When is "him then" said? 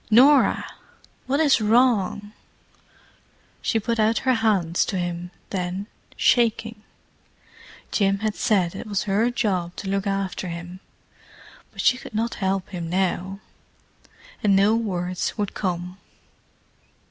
4.97-5.85